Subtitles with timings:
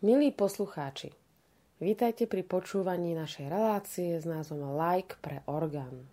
[0.00, 1.12] Milí poslucháči,
[1.76, 6.08] vítajte pri počúvaní našej relácie s názvom Like pre orgán.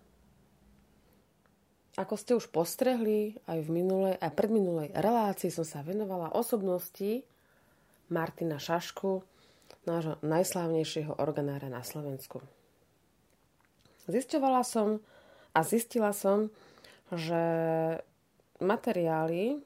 [1.96, 7.24] Ako ste už postrehli, aj v minulej a predminulej relácii som sa venovala osobnosti
[8.12, 9.24] Martina Šašku,
[9.88, 12.44] nášho najslávnejšieho organára na Slovensku.
[14.04, 15.00] Zisťovala som
[15.56, 16.52] a zistila som,
[17.08, 17.40] že
[18.60, 19.64] materiály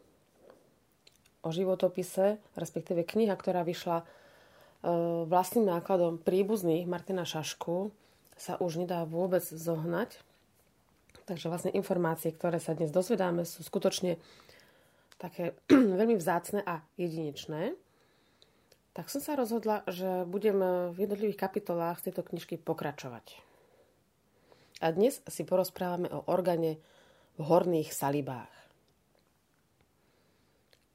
[1.43, 4.05] o životopise, respektíve kniha, ktorá vyšla e,
[5.27, 7.91] vlastným nákladom príbuzných Martina Šašku,
[8.39, 10.19] sa už nedá vôbec zohnať.
[11.27, 14.19] Takže vlastne informácie, ktoré sa dnes dozvedáme, sú skutočne
[15.19, 15.55] také
[15.99, 17.75] veľmi vzácne a jedinečné.
[18.93, 20.59] Tak som sa rozhodla, že budem
[20.93, 23.41] v jednotlivých kapitolách tejto knižky pokračovať.
[24.83, 26.83] A dnes si porozprávame o organe
[27.39, 28.62] v horných salibách.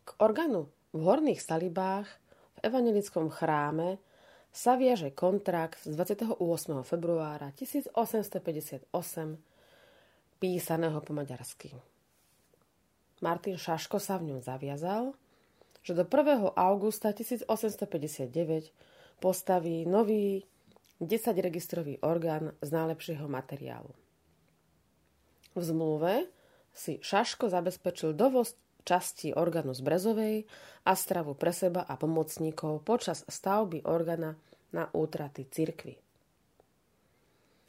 [0.07, 2.07] K orgánu v horných salibách
[2.55, 3.99] v evangelickom chráme
[4.55, 6.39] sa viaže kontrakt z 28.
[6.87, 8.87] februára 1858
[10.39, 11.75] písaného po maďarsky.
[13.19, 15.11] Martin Šaško sa v ňom zaviazal,
[15.83, 16.55] že do 1.
[16.55, 18.31] augusta 1859
[19.19, 20.47] postaví nový
[21.03, 23.91] 10-registrový orgán z najlepšieho materiálu.
[25.51, 26.31] V zmluve
[26.71, 28.55] si Šaško zabezpečil dovoz
[28.87, 30.35] časti orgánu z Brezovej
[30.87, 34.39] a stravu pre seba a pomocníkov počas stavby orgána
[34.71, 35.99] na útraty cirkvy.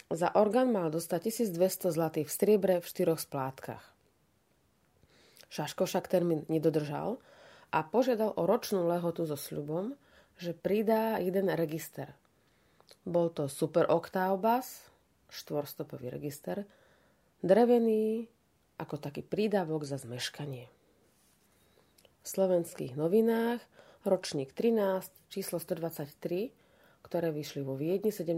[0.09, 3.83] Za orgán mal dostať 1200 zlatých v striebre v štyroch splátkach.
[5.51, 7.19] Šaško však termín nedodržal
[7.75, 9.99] a požiadal o ročnú lehotu so sľubom,
[10.39, 12.15] že pridá jeden register.
[13.05, 14.39] Bol to Super Octave
[15.28, 16.65] štvorstopový register,
[17.45, 18.25] drevený
[18.81, 20.78] ako taký prídavok za zmeškanie
[22.23, 23.61] slovenských novinách,
[24.06, 26.55] ročník 13, číslo 123,
[27.03, 28.34] ktoré vyšli vo Viedni 17.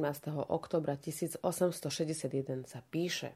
[0.51, 3.35] oktobra 1861 sa píše.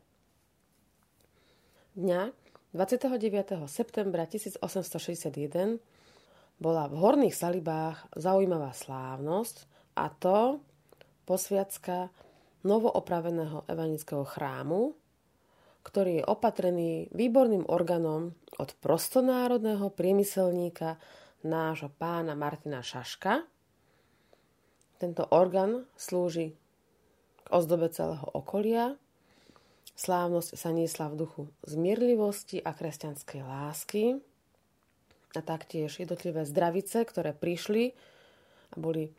[1.94, 2.34] Dňa
[2.74, 3.70] 29.
[3.70, 5.78] septembra 1861
[6.58, 9.56] bola v Horných Salibách zaujímavá slávnosť
[9.94, 10.58] a to
[11.22, 12.10] posviacka
[12.66, 14.96] novoopraveného evanického chrámu,
[15.84, 20.96] ktorý je opatrený výborným orgánom od prostonárodného priemyselníka
[21.44, 23.44] nášho pána Martina Šaška.
[24.96, 26.56] Tento orgán slúži
[27.44, 28.96] k ozdobe celého okolia.
[29.94, 34.18] Slávnosť sa niesla v duchu zmierlivosti a kresťanskej lásky.
[35.36, 37.92] A taktiež jednotlivé zdravice, ktoré prišli
[38.72, 39.12] a boli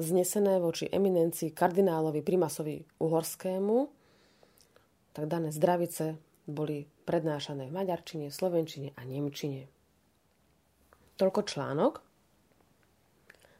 [0.00, 3.95] vznesené voči eminencii kardinálovi Primasovi Uhorskému,
[5.16, 9.64] tak dané zdravice boli prednášané v maďarčine, slovenčine a nemčine.
[11.16, 12.04] Toľko článok.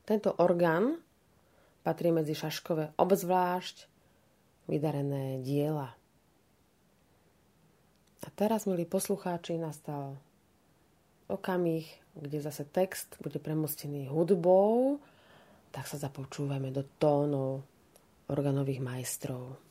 [0.04, 1.00] Tento orgán
[1.80, 3.88] patrí medzi šaškové obzvlášť
[4.68, 5.96] vydarené diela.
[8.20, 10.20] A teraz, milí poslucháči, nastal
[11.26, 15.00] okamih, kde zase text bude premostený hudbou,
[15.72, 17.64] tak sa započúvame do tónov
[18.28, 19.65] organových majstrov.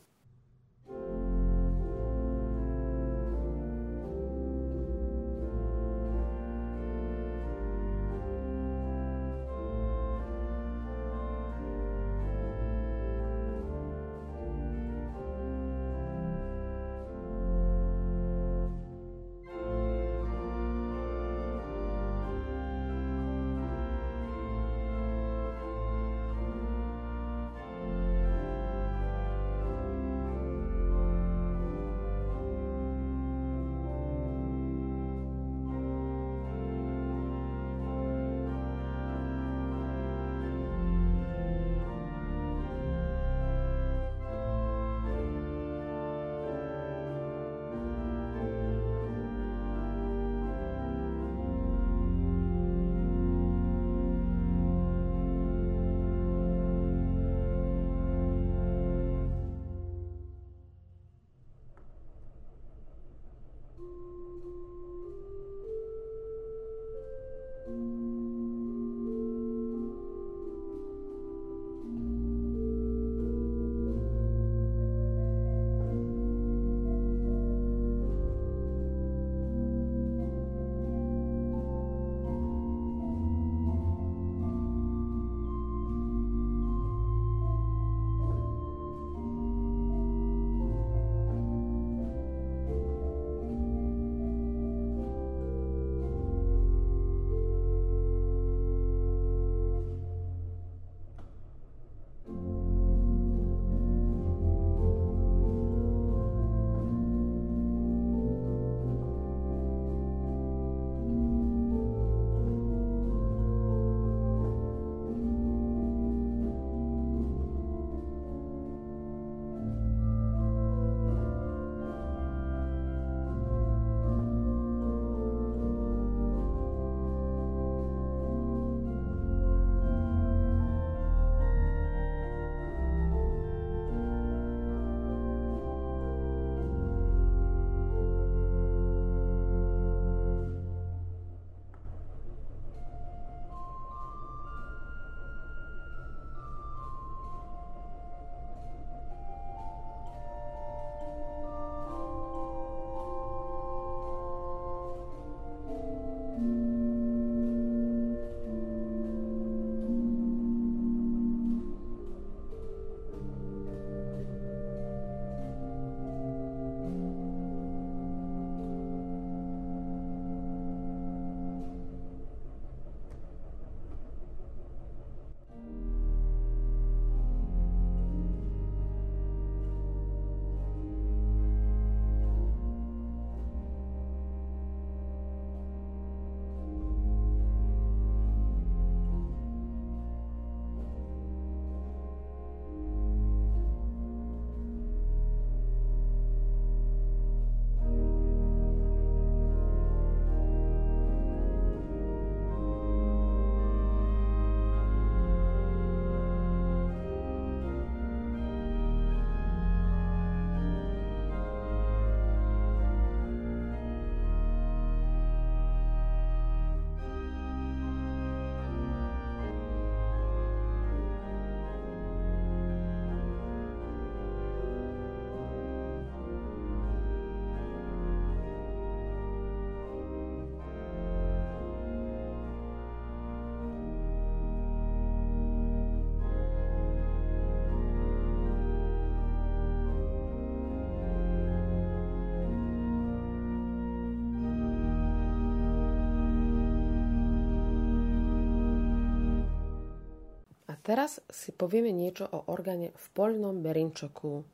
[250.86, 254.46] Teraz si povieme niečo o orgáne v Poľnom Berinčoku,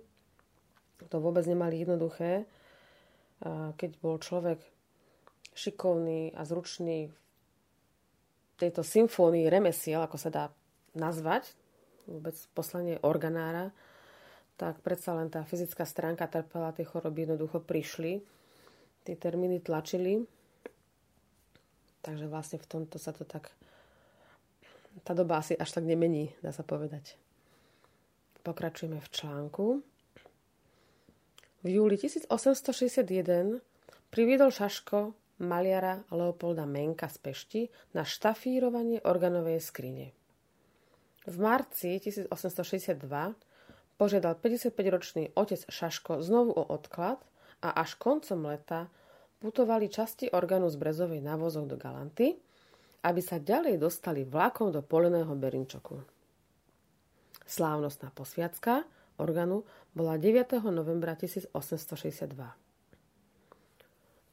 [1.08, 2.44] to vôbec nemali jednoduché.
[3.78, 4.60] Keď bol človek
[5.54, 7.18] šikovný a zručný v
[8.64, 10.44] tejto symfónii remesiel, ako sa dá
[10.96, 11.52] nazvať,
[12.08, 13.76] vôbec poslanie organára,
[14.56, 18.24] tak predsa len tá fyzická stránka trpela, tie choroby jednoducho prišli,
[19.04, 20.24] tie termíny tlačili.
[22.04, 23.52] Takže vlastne v tomto sa to tak
[25.04, 27.18] tá doba asi až tak nemení, dá sa povedať.
[28.46, 29.66] Pokračujeme v článku.
[31.64, 33.64] V júli 1861
[34.12, 37.62] priviedol Šaško maliara Leopolda Menka z Pešti
[37.98, 40.14] na štafírovanie organovej skrine.
[41.24, 43.00] V marci 1862
[43.96, 47.24] požiadal 55-ročný otec Šaško znovu o odklad
[47.64, 48.92] a až koncom leta
[49.40, 52.40] putovali časti orgánu z Brezovej na vozoch do Galanty,
[53.04, 56.04] aby sa ďalej dostali vlakom do poleného Berinčoku.
[57.44, 58.88] Slávnostná posviacka
[59.20, 60.64] orgánu bola 9.
[60.72, 62.63] novembra 1862.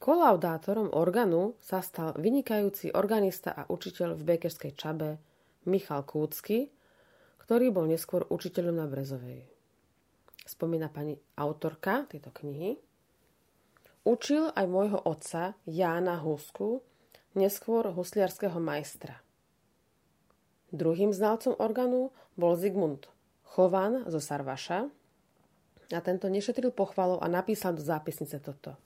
[0.00, 5.20] Kolaudátorom orgánu sa stal vynikajúci organista a učiteľ v Bekerskej Čabe
[5.68, 6.72] Michal Kúcky,
[7.44, 9.44] ktorý bol neskôr učiteľom na Brezovej.
[10.48, 12.80] Spomína pani autorka tejto knihy.
[14.08, 16.80] Učil aj môjho otca Jána Husku,
[17.36, 19.20] neskôr husliarského majstra.
[20.72, 22.08] Druhým znalcom orgánu
[22.40, 23.04] bol Zigmund
[23.52, 24.88] Chovan zo Sarvaša
[25.92, 28.80] a tento nešetril pochvalov a napísal do zápisnice toto.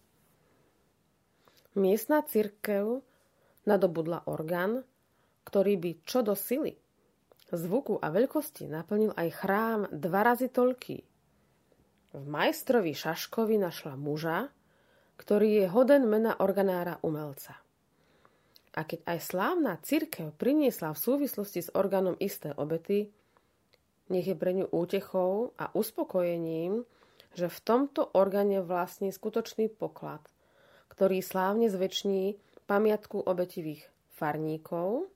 [1.75, 3.02] Miestna církev
[3.66, 4.87] nadobudla orgán,
[5.43, 6.78] ktorý by čo do sily,
[7.54, 10.99] zvuku a veľkosti naplnil aj chrám dva razy toľký.
[12.14, 14.50] V majstrovi Šaškovi našla muža,
[15.19, 17.59] ktorý je hoden mena organára umelca.
[18.75, 23.11] A keď aj slávna církev priniesla v súvislosti s orgánom isté obety,
[24.11, 26.83] nech je pre ňu útechou a uspokojením,
[27.35, 30.23] že v tomto orgáne vlastní skutočný poklad,
[30.95, 32.39] ktorý slávne zväčší
[32.71, 33.83] pamiatku obetivých
[34.15, 35.11] farníkov,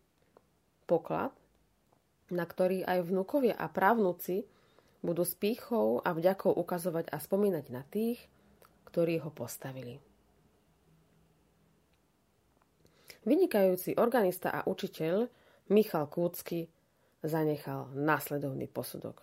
[0.91, 1.31] poklad,
[2.35, 4.43] na ktorý aj vnúkovia a právnuci
[5.01, 8.19] budú s pýchou a vďakou ukazovať a spomínať na tých,
[8.91, 10.03] ktorí ho postavili.
[13.23, 15.29] Vynikajúci organista a učiteľ
[15.69, 16.67] Michal Kúcky
[17.21, 19.21] zanechal následovný posudok.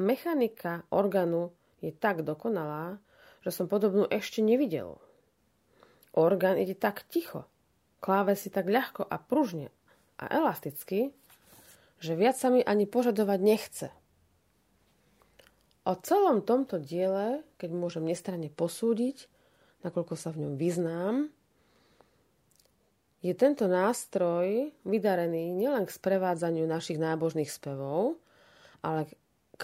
[0.00, 1.52] Mechanika orgánu
[1.84, 2.96] je tak dokonalá,
[3.40, 5.00] že som podobnú ešte nevidel.
[6.12, 7.46] Orgán ide tak ticho,
[8.02, 9.70] klávesy tak ľahko a pružne
[10.20, 11.14] a elasticky,
[12.00, 13.88] že viac sa mi ani požadovať nechce.
[15.88, 19.28] O celom tomto diele, keď môžem nestranne posúdiť,
[19.80, 21.32] nakoľko sa v ňom vyznám,
[23.20, 28.16] je tento nástroj vydarený nielen k sprevádzaniu našich nábožných spevov,
[28.80, 29.12] ale k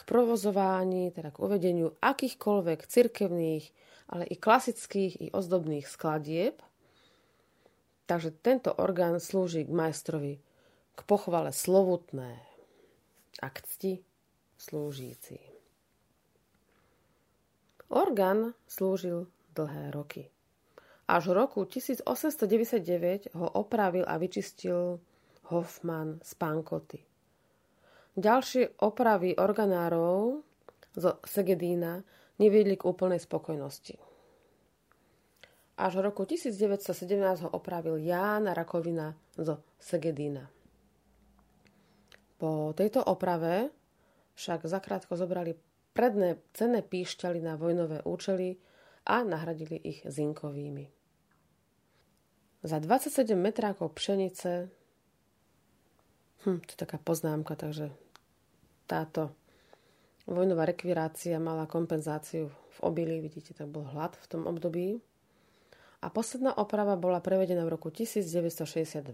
[0.04, 3.64] provozování, teda k uvedeniu akýchkoľvek cirkevných,
[4.12, 6.60] ale i klasických, i ozdobných skladieb.
[8.06, 10.38] Takže tento orgán slúži k majstrovi
[10.96, 12.40] k pochvale slovutné
[13.42, 13.92] a k cti
[14.56, 15.38] slúžíci.
[17.92, 20.32] Orgán slúžil dlhé roky.
[21.06, 24.98] Až v roku 1899 ho opravil a vyčistil
[25.46, 26.98] Hoffman z Pankoty.
[28.16, 30.40] Ďalšie opravy organárov
[30.96, 32.00] zo Segedína
[32.40, 34.00] neviedli k úplnej spokojnosti.
[35.76, 36.96] Až v roku 1917
[37.44, 40.48] ho opravil Ján Rakovina zo Segedína.
[42.40, 43.68] Po tejto oprave
[44.32, 45.52] však zakrátko zobrali
[45.92, 48.56] predné cenné píšťaly na vojnové účely
[49.04, 50.88] a nahradili ich zinkovými.
[52.64, 54.72] Za 27 metrákov pšenice
[56.48, 57.92] hm, to je taká poznámka, takže
[58.86, 59.34] táto
[60.26, 64.98] vojnová rekvirácia mala kompenzáciu v obilí, vidíte, tak bol hlad v tom období.
[66.02, 69.10] A posledná oprava bola prevedená v roku 1962.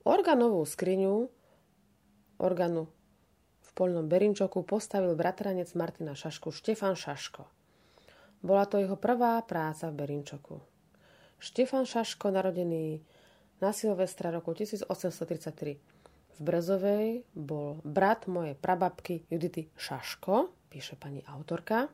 [0.00, 1.28] Organovú skriňu
[2.40, 2.88] organu
[3.60, 7.44] v Poľnom Berinčoku postavil bratranec Martina Šašku Štefan Šaško.
[8.40, 10.56] Bola to jeho prvá práca v Berinčoku.
[11.36, 13.04] Štefan Šaško, narodený
[13.60, 15.99] na Silvestra roku 1833
[16.36, 21.90] v Brezovej bol brat mojej prababky Judity Šaško, píše pani autorka.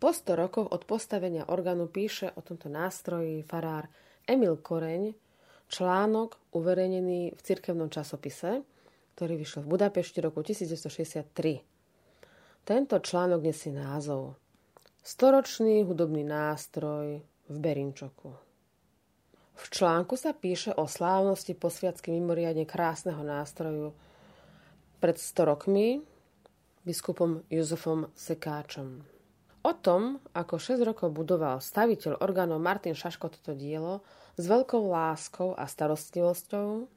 [0.00, 3.88] Po 100 rokoch od postavenia orgánu píše o tomto nástroji farár
[4.24, 5.12] Emil Koreň
[5.70, 8.66] článok uverejnený v cirkevnom časopise,
[9.14, 12.66] ktorý vyšiel v Budapešti roku 1963.
[12.66, 14.40] Tento článok nesie názov
[15.00, 18.49] Storočný hudobný nástroj v Berinčoku.
[19.60, 23.92] V článku sa píše o slávnosti posviacky mimoriadne krásneho nástroju
[25.04, 26.00] pred 100 rokmi
[26.88, 29.04] biskupom Jozefom Sekáčom.
[29.60, 34.00] O tom, ako 6 rokov budoval staviteľ orgánov Martin Šaško toto dielo
[34.40, 36.88] s veľkou láskou a starostlivosťou,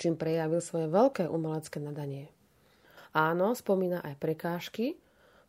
[0.00, 2.32] čím prejavil svoje veľké umelecké nadanie.
[3.12, 4.96] Áno, spomína aj prekážky,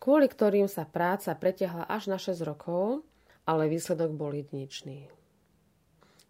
[0.03, 3.07] kvôli ktorým sa práca pretiahla až na 6 rokov,
[3.47, 5.07] ale výsledok bol jedničný.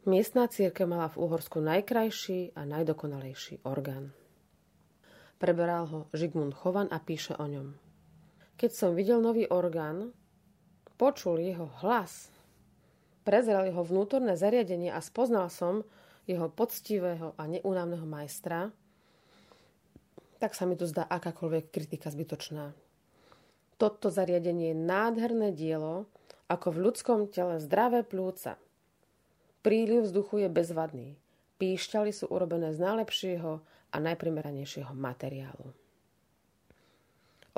[0.06, 4.14] Miestná církev mala v Úhorsku najkrajší a najdokonalejší orgán.
[5.42, 7.74] Preberal ho Žigmund Chovan a píše o ňom.
[8.54, 10.14] Keď som videl nový orgán,
[11.02, 12.30] počul jeho hlas,
[13.26, 15.82] prezrel jeho vnútorné zariadenie a spoznal som
[16.30, 18.70] jeho poctivého a neúnavného majstra,
[20.38, 22.78] tak sa mi tu zdá akákoľvek kritika zbytočná.
[23.82, 26.06] Toto zariadenie je nádherné dielo,
[26.46, 28.62] ako v ľudskom tele zdravé plúca–
[29.66, 31.18] Príliv vzduchu je bezvadný.
[31.58, 35.74] Píšťaly sú urobené z najlepšieho a najprimeranejšieho materiálu.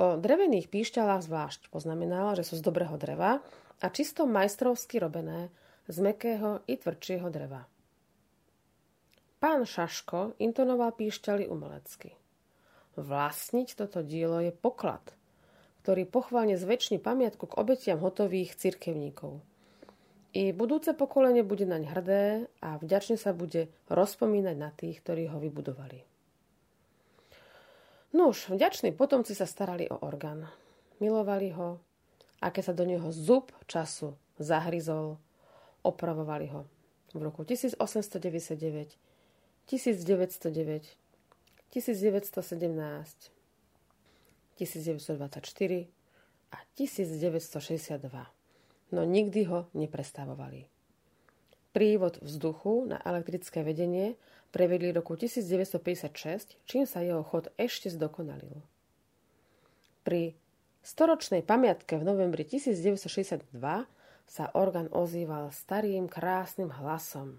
[0.00, 3.44] O drevených píšťalách zvlášť poznamenala, že sú z dobrého dreva
[3.84, 5.52] a čisto majstrovsky robené
[5.84, 7.68] z mekého i tvrdšieho dreva.
[9.36, 12.16] Pán Šaško intonoval píšťaly umelecky.
[12.96, 15.04] Vlastniť toto dielo je poklad,
[15.84, 19.44] ktorý pochválne zväčší pamiatku k obetiam hotových cirkevníkov–
[20.36, 22.24] i budúce pokolenie bude naň hrdé
[22.60, 26.04] a vďačne sa bude rozpomínať na tých, ktorí ho vybudovali.
[28.12, 30.48] Nuž, vďační potomci sa starali o orgán.
[31.00, 31.80] Milovali ho
[32.40, 35.20] a keď sa do neho zub času zahryzol,
[35.84, 36.64] opravovali ho.
[37.12, 38.96] V roku 1899,
[39.68, 40.96] 1909,
[41.72, 43.32] 1917,
[44.56, 45.88] 1924
[46.52, 48.37] a 1962
[48.90, 50.68] no nikdy ho neprestavovali.
[51.76, 54.16] Prívod vzduchu na elektrické vedenie
[54.48, 58.64] prevedli roku 1956, čím sa jeho chod ešte zdokonalil.
[60.02, 60.32] Pri
[60.80, 63.44] storočnej pamiatke v novembri 1962
[64.28, 67.36] sa orgán ozýval starým krásnym hlasom.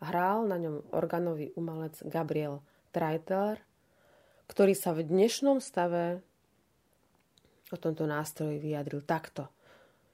[0.00, 2.64] Hral na ňom organový umelec Gabriel
[2.96, 3.60] Treitler,
[4.48, 6.24] ktorý sa v dnešnom stave
[7.68, 9.44] o tomto nástroji vyjadril takto–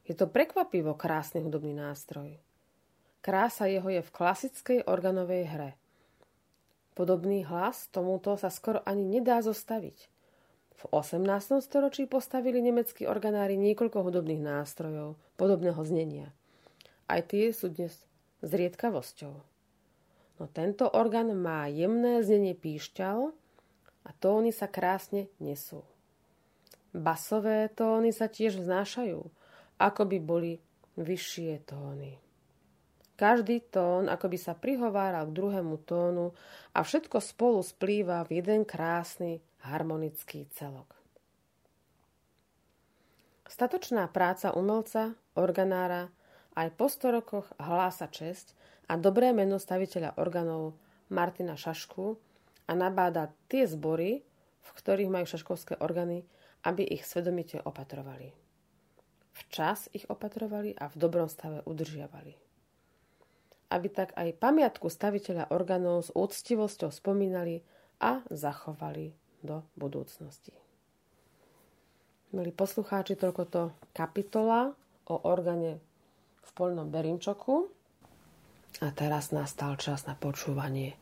[0.06, 2.38] je to prekvapivo krásny hudobný nástroj.
[3.26, 5.70] Krása jeho je v klasickej organovej hre.
[6.94, 9.98] Podobný hlas tomuto sa skoro ani nedá zostaviť.
[10.76, 11.58] V 18.
[11.58, 16.30] storočí postavili nemeckí organári niekoľko hudobných nástrojov podobného znenia.
[17.10, 17.98] Aj tie sú dnes
[18.46, 19.34] zriedkavosťou.
[20.36, 23.34] No tento orgán má jemné znenie píšťal
[24.06, 25.82] a tóny sa krásne nesú.
[26.94, 29.26] Basové tóny sa tiež vznášajú–
[29.76, 30.52] ako by boli
[30.96, 32.16] vyššie tóny.
[33.16, 36.36] Každý tón ako by sa prihováral k druhému tónu
[36.76, 40.92] a všetko spolu splýva v jeden krásny harmonický celok.
[43.48, 46.12] Statočná práca umelca, organára
[46.60, 48.52] aj po 100 rokoch hlása česť
[48.92, 50.76] a dobré meno staviteľa organov
[51.08, 52.20] Martina Šašku
[52.68, 54.20] a nabáda tie zbory,
[54.60, 56.26] v ktorých majú šaškovské orgány,
[56.68, 58.45] aby ich svedomite opatrovali.
[59.36, 62.32] Včas ich opatrovali a v dobrom stave udržiavali.
[63.68, 67.60] Aby tak aj pamiatku staviteľa orgánov s úctivosťou spomínali
[68.00, 69.12] a zachovali
[69.44, 70.56] do budúcnosti.
[72.32, 74.72] Milí poslucháči, toľko to kapitola
[75.06, 75.78] o orgáne
[76.42, 77.68] v polnom Berinčoku.
[78.80, 80.96] A teraz nastal čas na počúvanie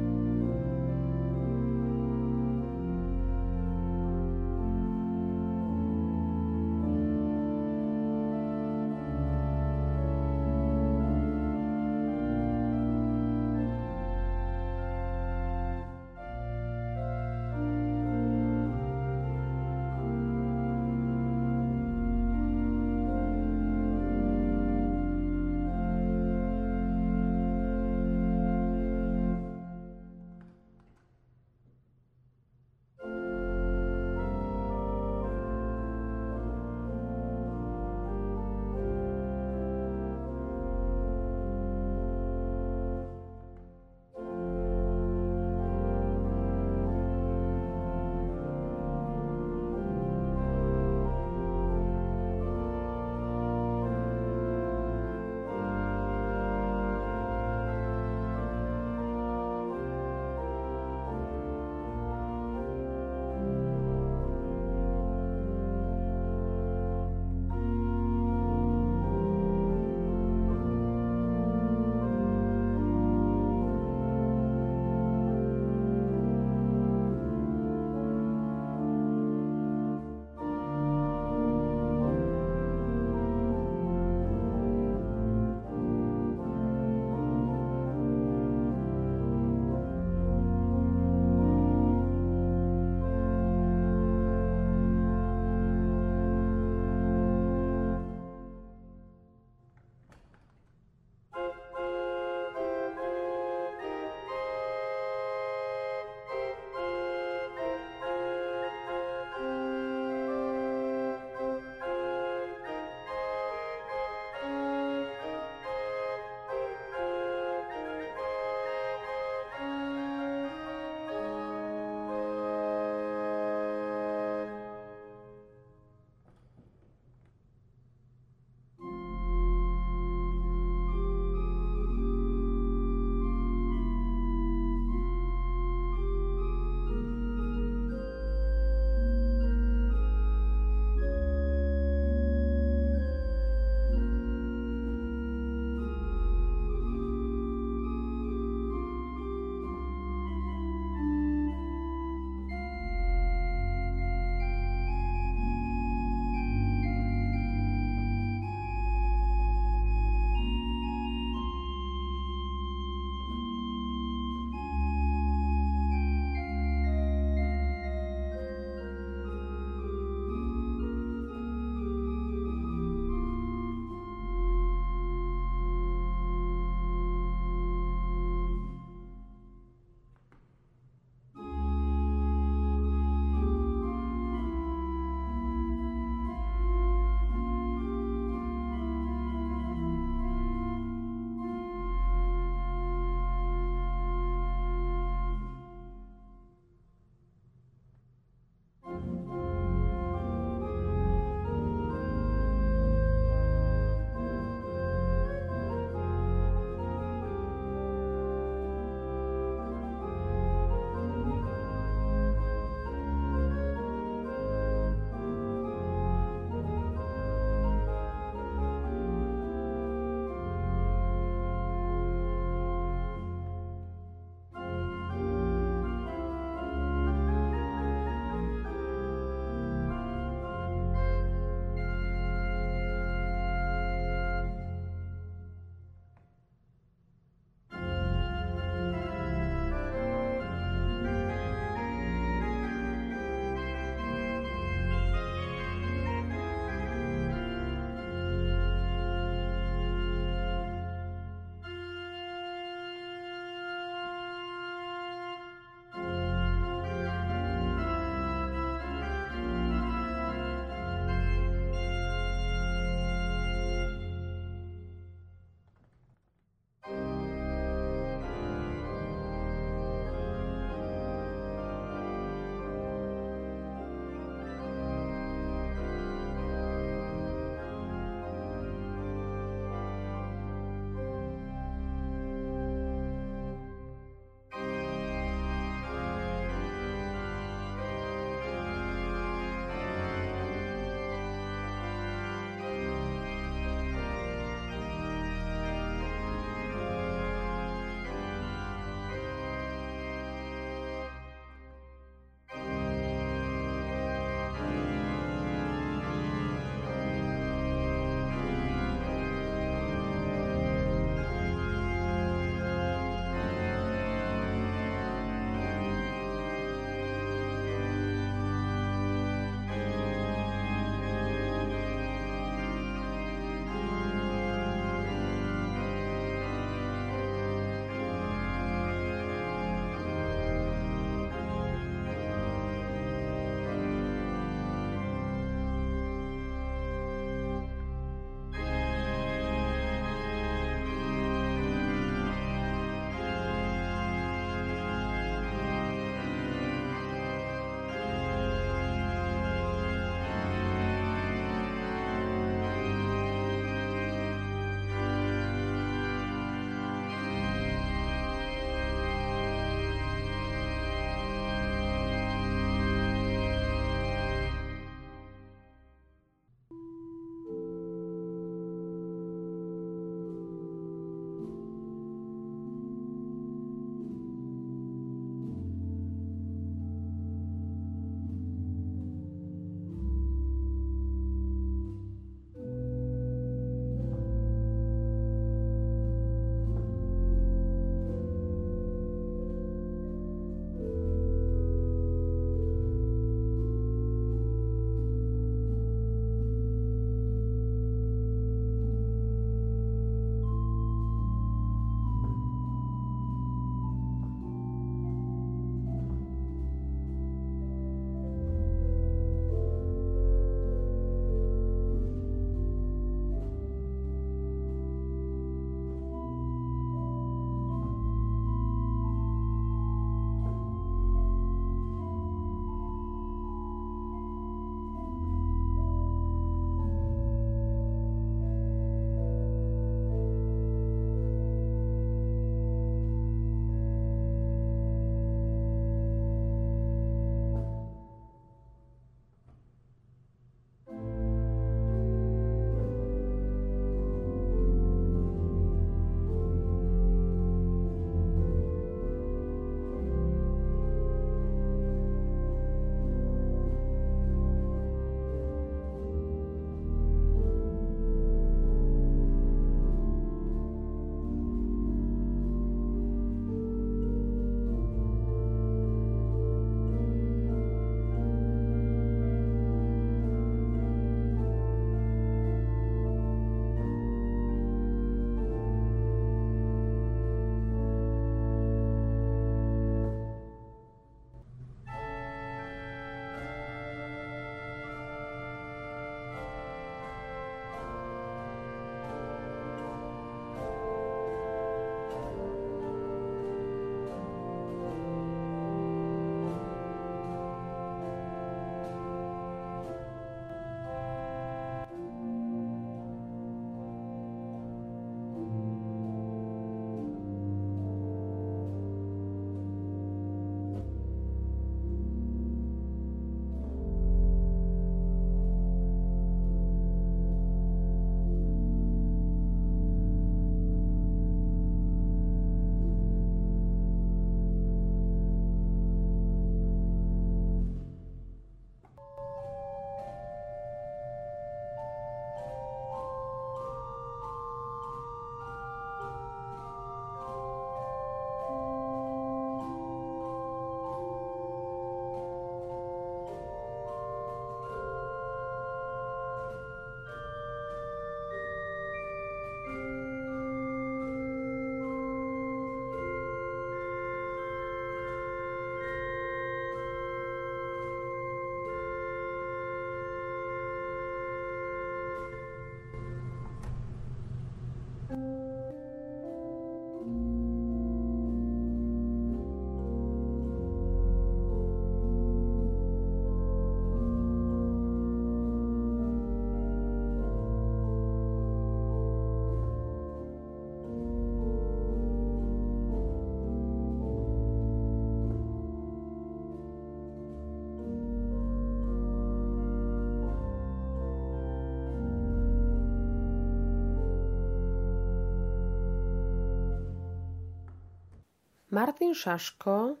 [598.72, 600.00] Martin Šaško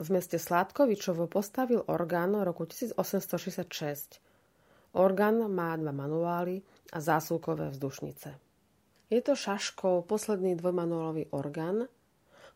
[0.00, 4.24] v meste Sládkovičovo postavil orgán roku 1866.
[4.96, 6.64] Orgán má dva manuály
[6.96, 8.40] a zásuvkové vzdušnice.
[9.12, 11.92] Je to Šaškov posledný dvojmanuálový orgán,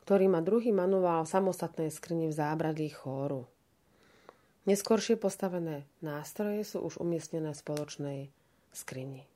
[0.09, 3.45] ktorý má druhý manuál samostatnej skrini v zábradlí chóru.
[4.65, 8.21] Neskoršie postavené nástroje sú už umiestnené v spoločnej
[8.73, 9.29] skrini.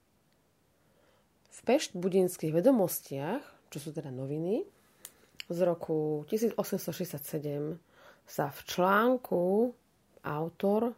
[1.52, 4.64] V Pešt budinských vedomostiach, čo sú teda noviny,
[5.48, 7.76] z roku 1867
[8.24, 9.72] sa v článku
[10.24, 10.96] autor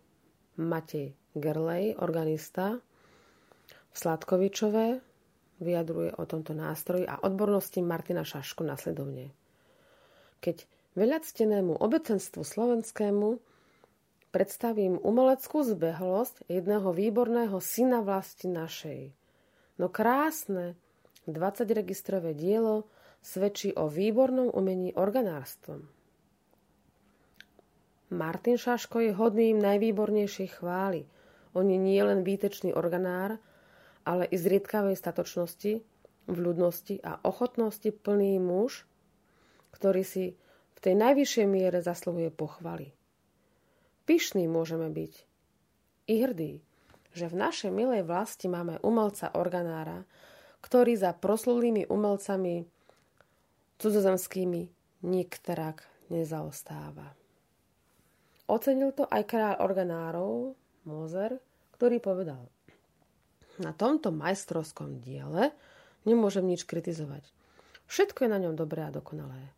[0.57, 2.79] Matej Gerlej, organista
[3.91, 5.03] v Sladkovičove,
[5.61, 9.33] vyjadruje o tomto nástroji a odbornosti Martina Šašku nasledovne.
[10.41, 13.41] Keď veľactenému obecenstvu slovenskému
[14.37, 19.01] predstavím umeleckú zbehlosť jedného výborného syna vlasti našej.
[19.81, 20.77] No krásne
[21.25, 22.85] 20-registrové dielo
[23.27, 25.83] svedčí o výbornom umení organárstvom.
[28.15, 31.11] Martin Šaško je hodným najvýbornejšej chvály.
[31.59, 33.43] On je nie len výtečný organár,
[34.07, 35.83] ale i zriedkavej statočnosti,
[36.31, 38.87] vľudnosti a ochotnosti plný muž,
[39.75, 40.39] ktorý si
[40.77, 42.95] v tej najvyššej miere zasluhuje pochvaly.
[44.07, 45.13] Pyšný môžeme byť
[46.07, 46.63] i hrdý,
[47.11, 50.07] že v našej milej vlasti máme umelca organára,
[50.63, 52.76] ktorý za proslulými umelcami
[53.77, 54.69] cudzozemskými
[55.05, 57.13] nikterak nezaostáva.
[58.47, 60.55] Ocenil to aj kráľ organárov,
[60.87, 61.43] Mozer,
[61.75, 62.47] ktorý povedal
[63.59, 65.51] Na tomto majstrovskom diele
[66.07, 67.27] nemôžem nič kritizovať.
[67.91, 69.51] Všetko je na ňom dobré a dokonalé.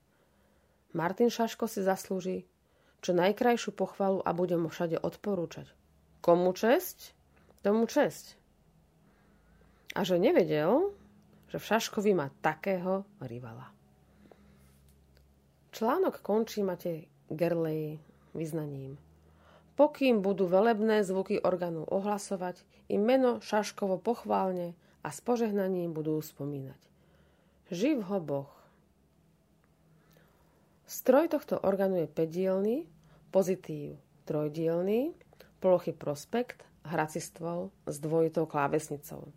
[0.97, 2.49] Martin Šaško si zaslúži
[3.05, 5.71] čo najkrajšiu pochvalu a budem mu všade odporúčať.
[6.25, 7.15] Komu česť?
[7.63, 8.35] Tomu česť.
[9.95, 10.97] A že nevedel,
[11.53, 13.78] že v Šaškovi má takého rivala.
[15.79, 18.03] Článok končí Matej Gerlej
[18.35, 18.99] vyznaním.
[19.79, 24.75] Pokým budú velebné zvuky orgánu ohlasovať, i meno Šaškovo pochválne
[25.07, 26.83] a s požehnaním budú spomínať.
[27.71, 28.51] Živ ho Boh.
[30.91, 32.77] Stroj tohto orgánu je pedielný,
[33.31, 35.15] pozitív trojdielný,
[35.63, 39.31] plochy prospekt, hrací stôl s dvojitou klávesnicou.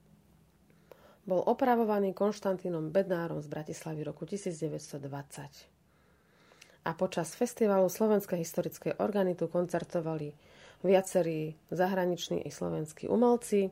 [1.22, 5.81] Bol opravovaný Konštantínom Bednárom z Bratislavy roku 1920
[6.86, 10.34] a počas festivalu Slovenskej historickej orgány tu koncertovali
[10.84, 13.70] viacerí zahraniční i slovenskí umelci.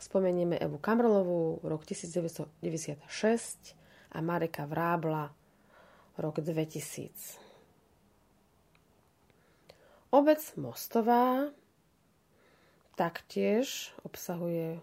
[0.00, 3.76] Spomenieme Evu Kamrlovú, rok 1996
[4.12, 5.30] a Mareka Vrábla,
[6.18, 7.38] rok 2000.
[10.10, 11.48] Obec Mostová
[12.96, 14.80] taktiež obsahuje e,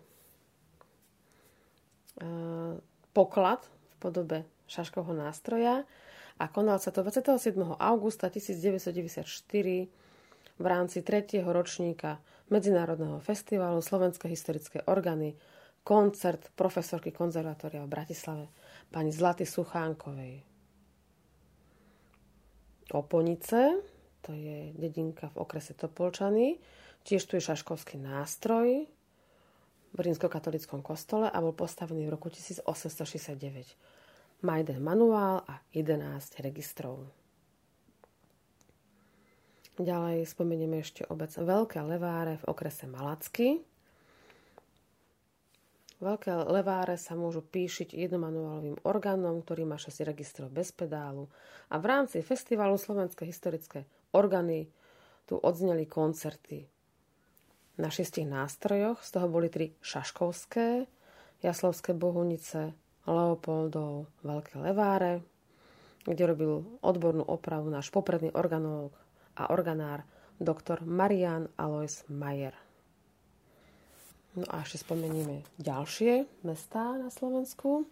[3.13, 5.83] poklad v podobe šaškovho nástroja,
[6.39, 7.59] a konal sa to 27.
[7.75, 9.27] augusta 1994
[10.59, 11.43] v rámci 3.
[11.43, 15.35] ročníka Medzinárodného festivalu Slovenské historické orgány
[15.83, 18.45] koncert profesorky konzervatória v Bratislave
[18.87, 20.47] pani Zlaty Suchánkovej.
[22.89, 23.85] Oponice,
[24.23, 26.57] to je dedinka v okrese Topolčany,
[27.05, 28.89] tiež tu je šaškovský nástroj
[29.93, 33.98] v rímskokatolickom kostole a bol postavený v roku 1869.
[34.39, 37.11] Má jeden manuál a 11 registrov.
[39.79, 43.63] Ďalej spomenieme ešte obec Veľké Leváre v okrese Malacky.
[45.99, 51.27] Veľké leváre sa môžu píšiť jednomanuálovým orgánom, ktorý má 6 registrov bez pedálu.
[51.67, 53.83] A v rámci festivalu Slovenské historické
[54.15, 54.71] orgány
[55.27, 56.63] tu odzneli koncerty
[57.75, 59.03] na šestich nástrojoch.
[59.03, 60.87] Z toho boli tri šaškovské,
[61.43, 62.71] jaslovské bohunice,
[63.09, 65.25] Leopoldov Veľké Leváre,
[66.05, 68.93] kde robil odbornú opravu náš popredný organológ
[69.33, 70.05] a organár
[70.37, 72.55] doktor Marian Alois Mayer.
[74.37, 77.89] No a ešte spomenieme ďalšie mestá na Slovensku.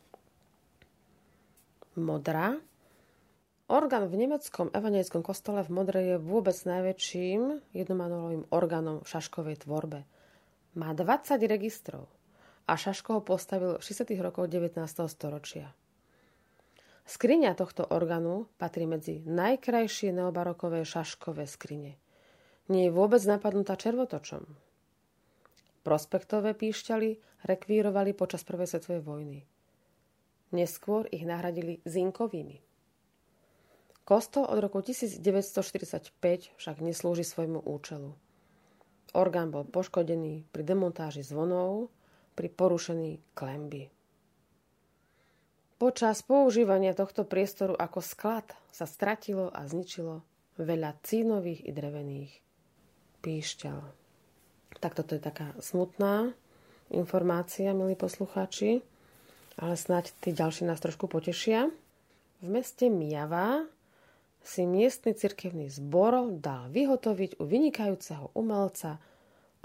[1.97, 2.55] Modra.
[3.67, 10.07] Orgán v nemeckom evangelickom kostole v Modre je vôbec najväčším jednomanuálovým orgánom v šaškovej tvorbe.
[10.77, 12.07] Má 20 registrov
[12.67, 14.11] a Šaško ho postavil v 60.
[14.19, 14.83] rokoch 19.
[15.07, 15.71] storočia.
[17.07, 21.95] Skriňa tohto orgánu patrí medzi najkrajšie neobarokové šaškové skrine.
[22.67, 24.43] Nie je vôbec napadnutá červotočom.
[25.87, 27.15] Prospektové píšťaly
[27.47, 29.39] rekvírovali počas prvej svetovej vojny.
[30.51, 32.59] Neskôr ich nahradili zinkovými.
[34.03, 36.11] Kostol od roku 1945
[36.59, 38.11] však neslúži svojmu účelu.
[39.15, 41.87] Orgán bol poškodený pri demontáži zvonov
[42.37, 43.89] pri porušení klemby.
[45.81, 50.21] Počas používania tohto priestoru ako sklad sa stratilo a zničilo
[50.61, 52.33] veľa cínových i drevených
[53.21, 53.81] píšťal.
[54.77, 56.33] Tak toto je taká smutná
[56.93, 58.85] informácia, milí poslucháči,
[59.57, 61.69] ale snáď tí ďalší nás trošku potešia.
[62.41, 63.65] V meste Mijava
[64.45, 69.01] si miestny cirkevný zbor dal vyhotoviť u vynikajúceho umelca,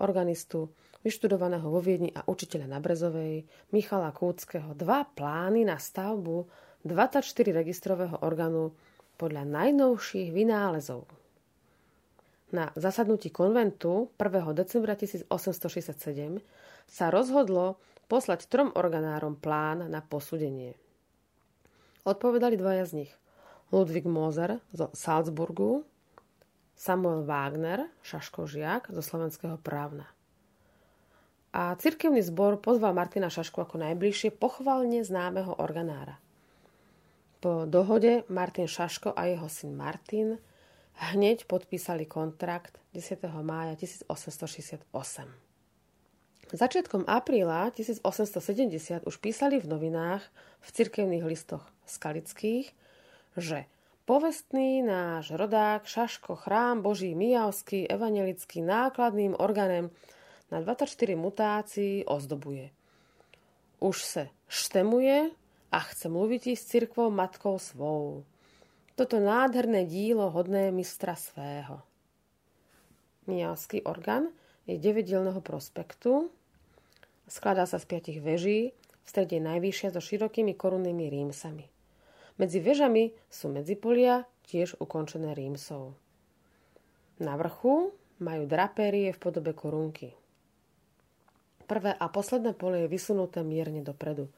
[0.02, 0.68] organistu,
[1.06, 6.46] vyštudovaného vo Viedni a učiteľa na Brezovej, Michala Kúckého, dva plány na stavbu
[6.82, 7.22] 24
[7.54, 8.74] registrového orgánu
[9.14, 11.06] podľa najnovších vynálezov.
[12.52, 14.52] Na zasadnutí konventu 1.
[14.52, 16.42] decembra 1867
[16.84, 17.80] sa rozhodlo
[18.12, 20.76] poslať trom organárom plán na posúdenie.
[22.04, 23.12] Odpovedali dvaja z nich.
[23.72, 25.86] Ludwig Moser zo Salzburgu,
[26.76, 30.10] Samuel Wagner, Šaško-žiak zo slovenského právna.
[31.52, 36.16] A cirkevný zbor pozval Martina Šašku ako najbližšie pochvalne známeho organára.
[37.44, 40.40] Po dohode Martin Šaško a jeho syn Martin
[41.12, 43.20] hneď podpísali kontrakt 10.
[43.44, 44.88] mája 1868.
[46.52, 50.20] Začiatkom apríla 1870 už písali v novinách
[50.60, 52.72] v cirkevných listoch skalických,
[53.40, 53.64] že
[54.04, 59.90] povestný náš rodák Šaško chrám Boží Mijavský evangelický nákladným orgánem
[60.50, 62.70] na 24 mutácií ozdobuje.
[63.80, 65.30] Už se štemuje
[65.72, 68.28] a chce mluviť s cirkvou matkou svou.
[68.92, 71.80] Toto nádherné dílo hodné mistra svého.
[73.24, 74.28] Mijavský orgán
[74.68, 75.08] je 9
[75.40, 76.28] prospektu,
[77.24, 81.71] skladá sa z piatich veží, v strede najvyššia so širokými korunnými rímsami.
[82.40, 85.96] Medzi vežami sú medzipolia, tiež ukončené rímsou.
[87.20, 90.16] Na vrchu majú drapérie v podobe korunky.
[91.68, 94.28] Prvé a posledné pole je vysunuté mierne dopredu.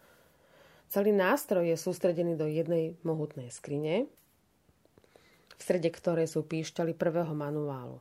[0.92, 4.06] Celý nástroj je sústredený do jednej mohutnej skrine,
[5.54, 7.98] v strede ktorej sú píšťaly prvého manuálu.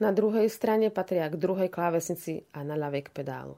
[0.00, 3.56] Na druhej strane patria k druhej klávesnici a na ľavej k pedálu.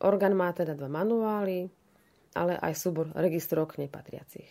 [0.00, 1.68] Orgán má teda dva manuály,
[2.34, 4.50] ale aj súbor registrov k nepatriacich.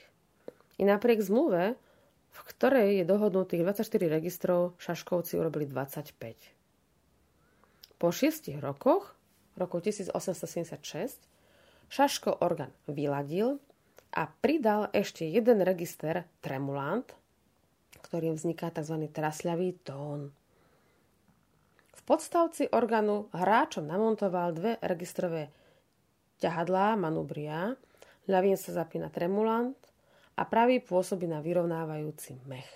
[0.80, 1.76] I napriek zmluve,
[2.30, 8.00] v ktorej je dohodnutých 24 registrov, Šaškovci urobili 25.
[8.00, 9.12] Po šiestich rokoch,
[9.60, 11.20] roku 1876,
[11.90, 13.60] Šaško orgán vyladil
[14.16, 17.12] a pridal ešte jeden register tremulant,
[18.06, 19.10] ktorým vzniká tzv.
[19.12, 20.32] trasľavý tón.
[21.92, 25.52] V podstavci orgánu hráčom namontoval dve registrové
[26.40, 27.76] ťahadlá manubria,
[28.26, 29.76] ľavým sa zapína tremulant
[30.40, 32.68] a pravý pôsobí na vyrovnávajúci mech.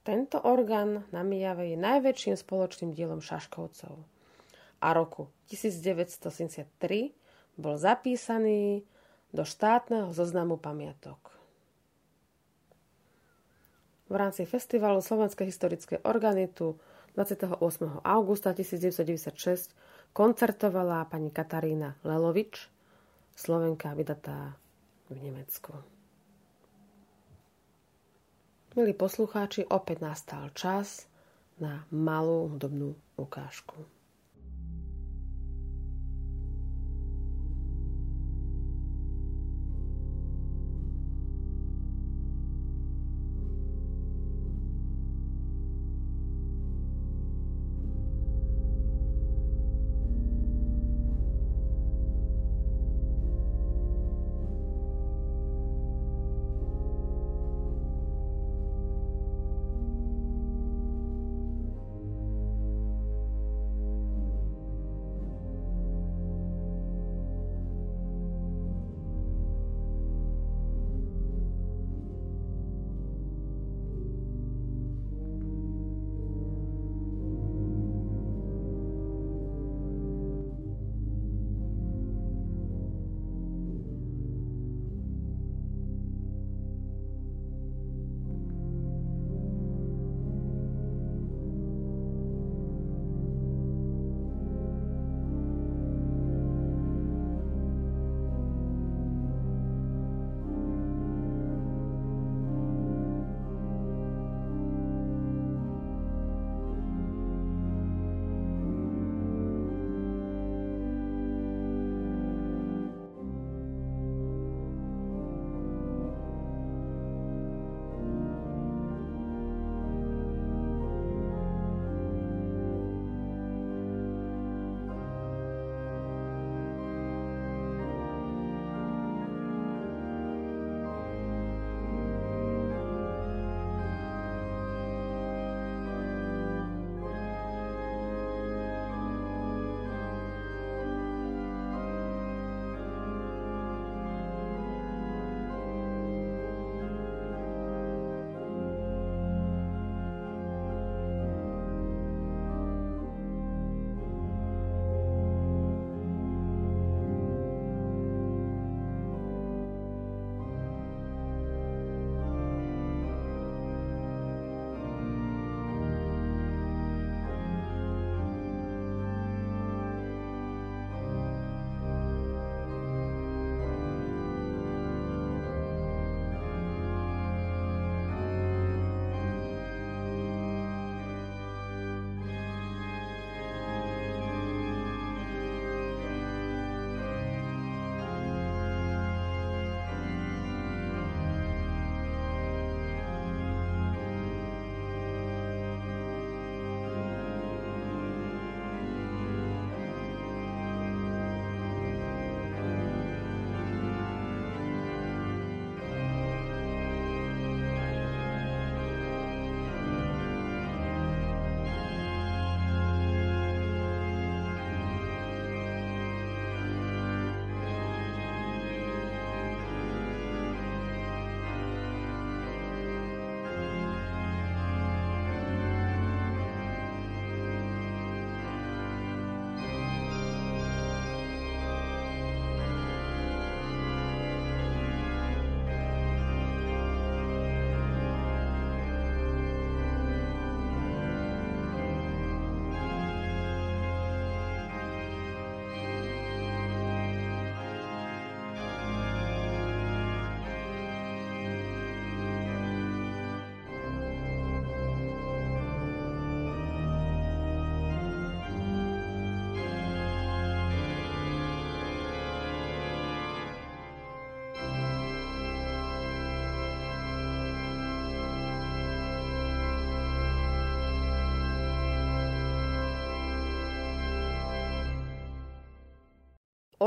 [0.00, 4.00] Tento orgán na Mijave je najväčším spoločným dielom Šaškovcov
[4.80, 6.72] a roku 1973
[7.60, 8.82] bol zapísaný
[9.30, 11.20] do štátneho zoznamu pamiatok.
[14.10, 16.80] V rámci festivalu Slovenskej historické organitu
[17.14, 17.60] 28.
[18.02, 19.70] augusta 1996
[20.12, 22.66] koncertovala pani Katarína Lelovič,
[23.36, 24.58] Slovenka vydatá
[25.08, 25.72] v Nemecku.
[28.78, 31.10] Milí poslucháči, opäť nastal čas
[31.58, 33.99] na malú hudobnú ukážku.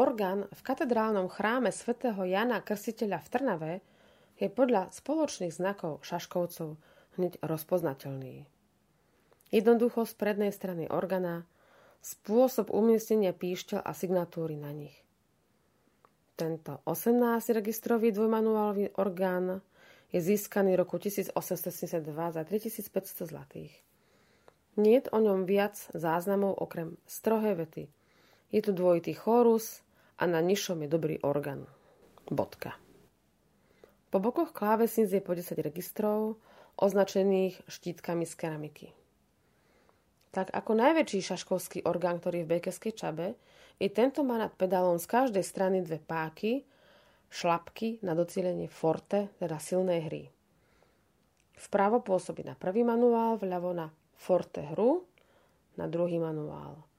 [0.03, 3.73] Orgán v katedrálnom chráme svätého Jana Krstiteľa v Trnave
[4.35, 6.75] je podľa spoločných znakov šaškovcov
[7.15, 8.43] hneď rozpoznateľný.
[9.55, 11.47] Jednoducho z prednej strany organa,
[12.03, 14.97] spôsob umiestnenia píšťal a signatúry na nich.
[16.35, 19.63] Tento 18 registrový dvojmanuálový orgán
[20.11, 23.71] je získaný roku 1872 za 3500 zlatých.
[24.75, 27.87] Nie je o ňom viac záznamov okrem strohé vety.
[28.51, 29.85] Je tu dvojitý chórus
[30.23, 31.67] a na nižšom je dobrý orgán.
[32.31, 32.79] Bodka.
[34.07, 36.39] Po bokoch klávesnic je po 10 registrov
[36.79, 38.87] označených štítkami z keramiky.
[40.31, 43.35] Tak ako najväčší šaškovský orgán, ktorý je v Bekeskej čabe,
[43.83, 46.63] i tento má nad pedálom z každej strany dve páky,
[47.27, 50.23] šlapky na docielenie forte, teda silnej hry.
[51.59, 55.03] Vpravo pôsobí na prvý manuál, vľavo na forte hru,
[55.75, 56.92] na druhý manuál.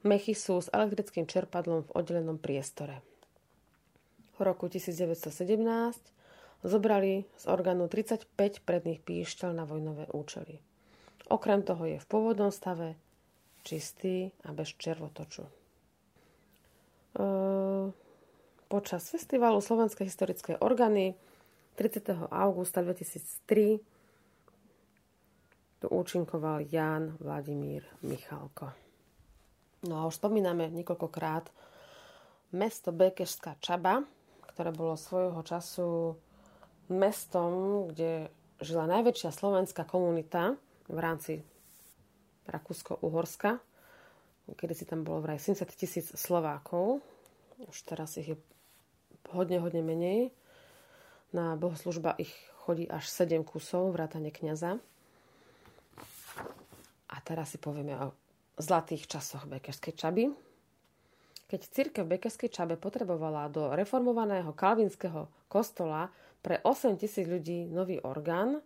[0.00, 3.04] Mechy sú s elektrickým čerpadlom v oddelenom priestore.
[4.40, 5.28] V roku 1917
[6.64, 10.64] zobrali z orgánu 35 predných píšťal na vojnové účely.
[11.28, 12.96] Okrem toho je v pôvodnom stave
[13.60, 15.44] čistý a bez červotoču.
[15.44, 15.50] E,
[18.72, 21.12] počas festivalu Slovenské historické orgány
[21.76, 22.32] 30.
[22.32, 23.80] augusta 2003
[25.80, 28.79] tu účinkoval Jan Vladimír Michalko.
[29.80, 31.48] No a už spomíname niekoľkokrát
[32.52, 34.04] mesto Bekešská Čaba,
[34.52, 36.20] ktoré bolo svojho času
[36.92, 38.28] mestom, kde
[38.60, 41.32] žila najväčšia slovenská komunita v rámci
[42.44, 43.62] Rakúsko-Uhorska.
[44.50, 47.00] Kedy si tam bolo vraj 70 tisíc Slovákov.
[47.64, 48.36] Už teraz ich je
[49.32, 50.34] hodne, hodne menej.
[51.30, 52.34] Na bohoslužba ich
[52.66, 54.82] chodí až 7 kusov, vrátane kniaza.
[57.08, 58.10] A teraz si povieme o
[58.60, 60.30] zlatých časoch Bekerskej čaby.
[61.50, 66.12] Keď církev Bekerskej čabe potrebovala do reformovaného kalvinského kostola
[66.44, 68.62] pre 8 tisíc ľudí nový orgán,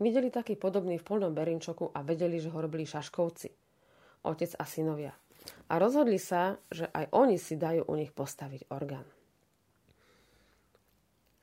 [0.00, 3.52] Videli taký podobný v polnom Berinčoku a vedeli, že ho robili šaškovci,
[4.24, 5.12] otec a synovia.
[5.68, 9.04] A rozhodli sa, že aj oni si dajú u nich postaviť orgán.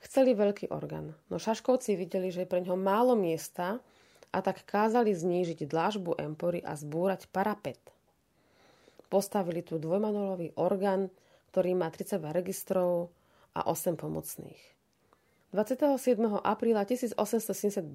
[0.02, 3.78] Chceli veľký orgán, no šaškovci videli, že je pre ňo málo miesta
[4.32, 7.80] a tak kázali znížiť dlážbu empory a zbúrať parapet.
[9.08, 11.08] Postavili tu dvojmanolový orgán,
[11.56, 13.10] ktorý má 32 registrov
[13.56, 14.62] a 8 pomocných.
[15.56, 16.20] 27.
[16.44, 17.88] apríla 1872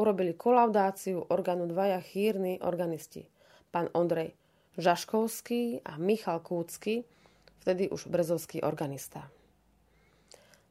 [0.00, 3.28] urobili kolaudáciu orgánu dvaja chýrni organisti.
[3.68, 4.32] Pán Ondrej
[4.80, 7.06] Žaškovský a Michal Kúcky,
[7.62, 9.30] vtedy už brezovský organista.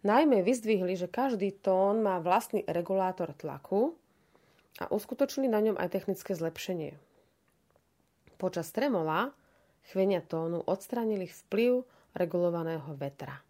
[0.03, 3.95] Najmä vyzdvihli, že každý tón má vlastný regulátor tlaku
[4.81, 6.97] a uskutočnili na ňom aj technické zlepšenie.
[8.41, 9.35] Počas tremola
[9.91, 11.85] chvenia tónu odstránili vplyv
[12.17, 13.41] regulovaného vetra.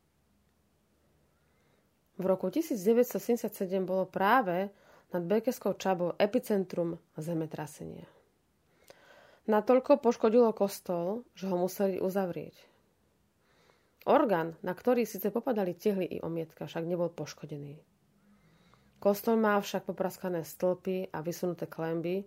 [2.17, 3.49] V roku 1977
[3.84, 4.69] bolo práve
[5.13, 8.05] nad Bekeskou Čabou epicentrum zemetrasenia.
[9.43, 12.55] Natoľko poškodilo kostol, že ho museli uzavrieť.
[14.07, 17.92] Orgán, na ktorý síce popadali tehly i omietka, však nebol poškodený.
[19.03, 22.23] Kostol má však popraskané stĺpy a vysunuté klemby,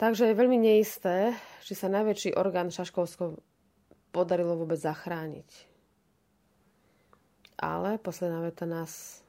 [0.00, 3.36] takže je veľmi neisté, či sa najväčší orgán Šaškovsko
[4.16, 5.68] podarilo vôbec zachrániť.
[7.60, 9.20] Ale posledná veta nás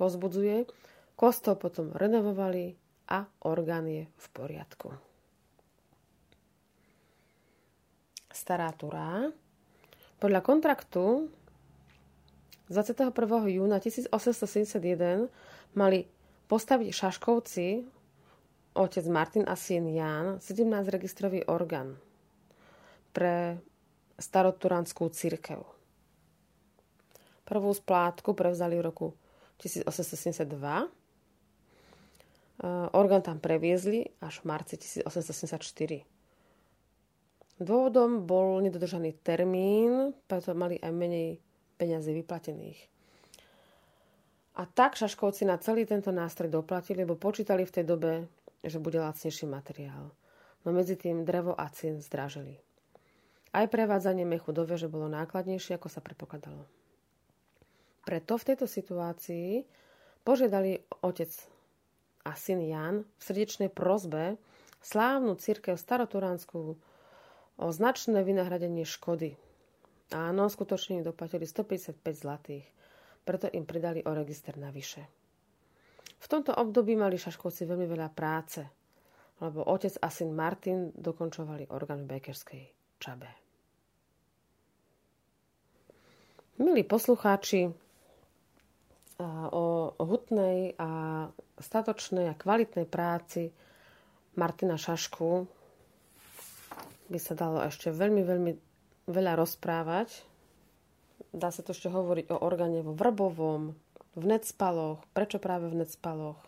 [0.00, 0.64] pozbudzuje,
[1.20, 2.72] Kostol potom renovovali
[3.12, 4.88] a orgán je v poriadku.
[8.32, 9.28] Stará Turá.
[10.16, 11.28] Podľa kontraktu
[12.68, 13.14] 21.
[13.46, 15.30] júna 1871
[15.78, 16.06] mali
[16.50, 17.66] postaviť Šaškovci
[18.74, 21.94] otec Martin a syn Ján 17 registrový orgán
[23.14, 23.56] pre
[24.18, 25.62] staroturánskú církev.
[27.46, 29.06] Prvú splátku prevzali v roku
[29.62, 30.90] 1872
[32.56, 36.08] Eh, orgán tam previezli až v marci 1874.
[37.60, 41.36] Dôvodom bol nedodržaný termín, preto mali aj menej
[41.76, 42.80] peňazí vyplatených.
[44.56, 48.12] A tak Šaškovci na celý tento nástroj doplatili, lebo počítali v tej dobe,
[48.64, 50.08] že bude lacnejší materiál.
[50.64, 52.56] No medzi tým drevo a cien zdražili.
[53.52, 56.64] Aj prevádzanie mechu do veže bolo nákladnejšie, ako sa predpokladalo.
[58.02, 59.64] Preto v tejto situácii
[60.26, 61.30] požiadali otec
[62.26, 64.40] a syn Jan v srdečnej prozbe
[64.82, 66.78] slávnu církev staroturánskú
[67.56, 69.38] o značné vynahradenie škody.
[70.14, 72.66] Áno, skutočne im doplatili 155 zlatých,
[73.26, 75.02] preto im pridali o register navyše.
[76.16, 78.62] V tomto období mali šaškovci veľmi veľa práce,
[79.42, 82.64] lebo otec a syn Martin dokončovali orgán v Bekerskej
[83.02, 83.28] čabe.
[86.56, 87.68] Milí poslucháči,
[89.52, 91.24] o hutnej a
[91.56, 93.48] statočnej a kvalitnej práci
[94.36, 95.48] Martina Šašku
[97.08, 98.52] by sa dalo ešte veľmi, veľmi
[99.06, 100.22] veľa rozprávať.
[101.32, 103.74] Dá sa to ešte hovoriť o orgáne vo Vrbovom,
[104.16, 106.40] v Necpaloch, prečo práve v Necpaloch,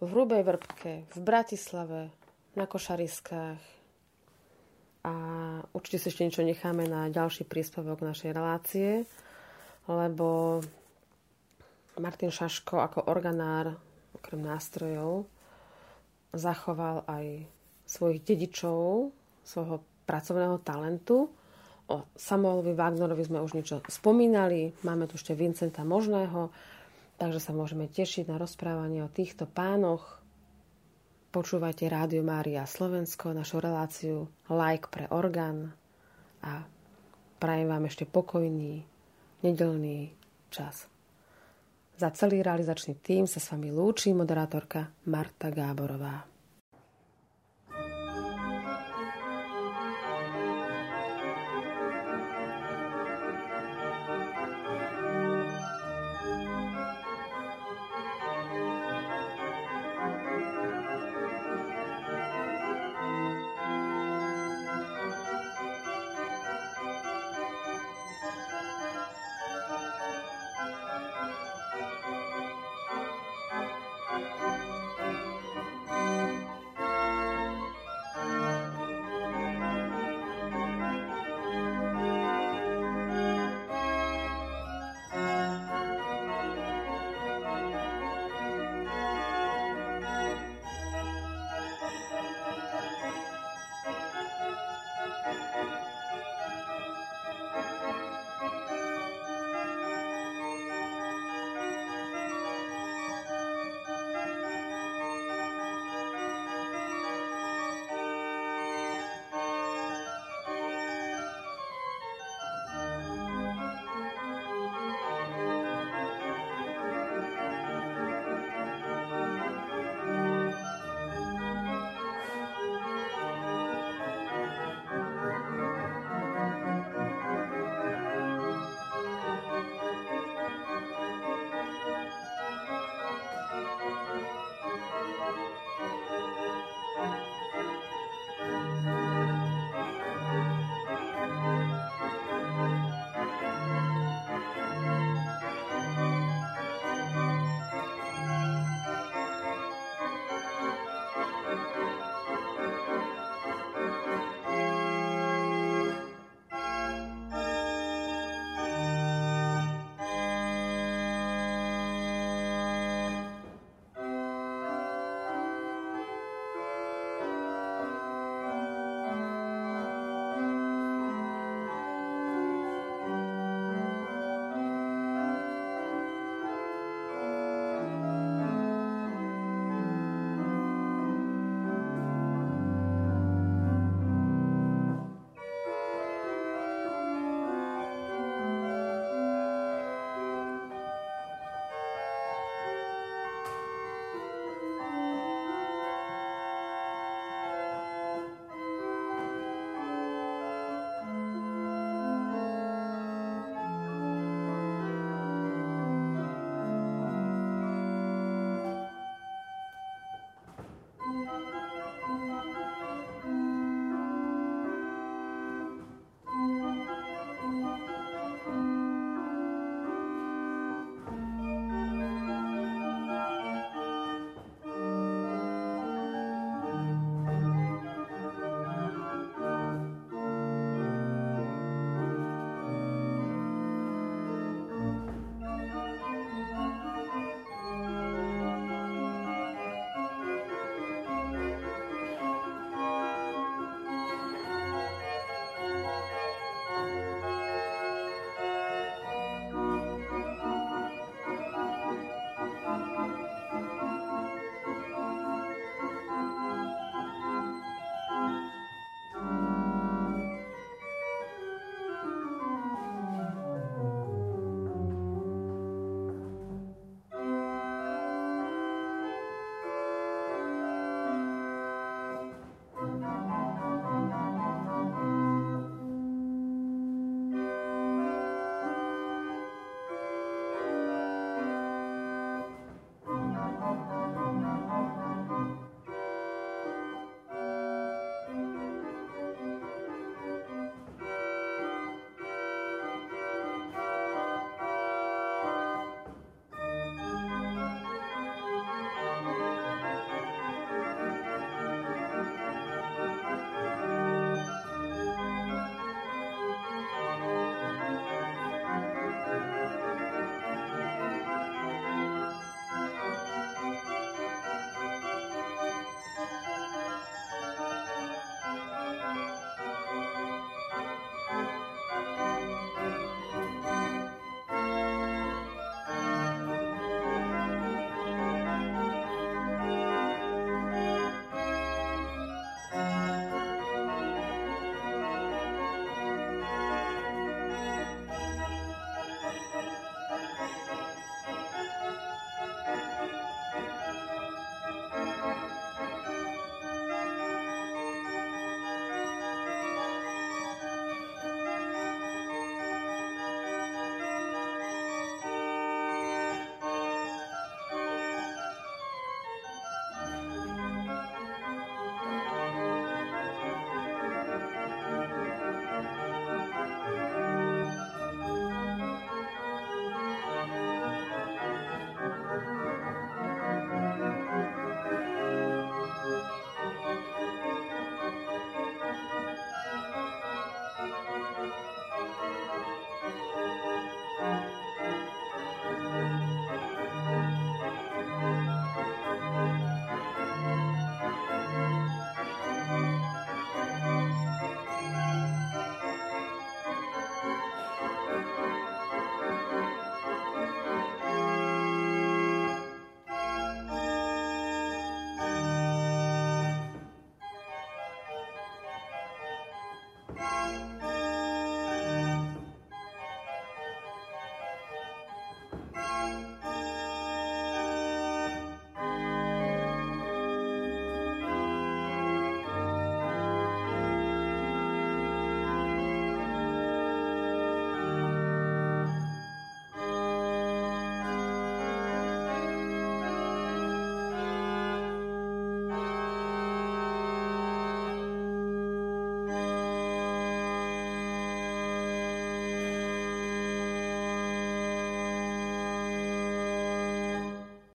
[0.00, 2.10] v Hrubej Vrbke, v Bratislave,
[2.54, 3.80] na Košariskách,
[5.00, 5.14] a
[5.72, 9.08] určite si ešte niečo necháme na ďalší príspevok našej relácie,
[9.88, 10.60] lebo
[11.96, 13.80] Martin Šaško ako organár,
[14.12, 15.24] okrem nástrojov,
[16.36, 17.48] zachoval aj
[17.88, 19.10] svojich dedičov,
[19.40, 21.28] svojho pracovného talentu.
[21.90, 26.54] O Samuelovi Wagnerovi sme už niečo spomínali, máme tu ešte Vincenta Možného,
[27.18, 30.20] takže sa môžeme tešiť na rozprávanie o týchto pánoch,
[31.30, 35.70] Počúvajte Rádio Mária Slovensko, našu reláciu Like pre orgán
[36.42, 36.66] a
[37.38, 38.82] prajem vám ešte pokojný,
[39.38, 40.10] nedelný
[40.50, 40.90] čas.
[42.02, 46.26] Za celý realizačný tým sa s vami lúči moderátorka Marta Gáborová.